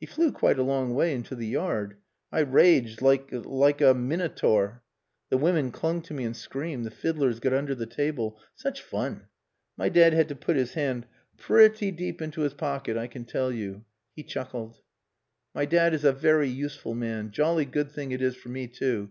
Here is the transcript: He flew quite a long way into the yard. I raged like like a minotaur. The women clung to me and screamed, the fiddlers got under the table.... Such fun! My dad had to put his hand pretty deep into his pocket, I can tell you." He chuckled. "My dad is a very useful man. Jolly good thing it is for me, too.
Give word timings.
He 0.00 0.06
flew 0.06 0.32
quite 0.32 0.58
a 0.58 0.62
long 0.62 0.94
way 0.94 1.12
into 1.14 1.34
the 1.34 1.46
yard. 1.46 1.98
I 2.32 2.40
raged 2.40 3.02
like 3.02 3.28
like 3.30 3.82
a 3.82 3.92
minotaur. 3.92 4.82
The 5.28 5.36
women 5.36 5.72
clung 5.72 6.00
to 6.04 6.14
me 6.14 6.24
and 6.24 6.34
screamed, 6.34 6.86
the 6.86 6.90
fiddlers 6.90 7.38
got 7.38 7.52
under 7.52 7.74
the 7.74 7.84
table.... 7.84 8.40
Such 8.54 8.80
fun! 8.80 9.28
My 9.76 9.90
dad 9.90 10.14
had 10.14 10.28
to 10.28 10.34
put 10.34 10.56
his 10.56 10.72
hand 10.72 11.04
pretty 11.36 11.90
deep 11.90 12.22
into 12.22 12.40
his 12.40 12.54
pocket, 12.54 12.96
I 12.96 13.08
can 13.08 13.26
tell 13.26 13.52
you." 13.52 13.84
He 14.16 14.22
chuckled. 14.22 14.80
"My 15.54 15.66
dad 15.66 15.92
is 15.92 16.02
a 16.04 16.14
very 16.14 16.48
useful 16.48 16.94
man. 16.94 17.30
Jolly 17.30 17.66
good 17.66 17.90
thing 17.92 18.10
it 18.10 18.22
is 18.22 18.36
for 18.36 18.48
me, 18.48 18.68
too. 18.68 19.06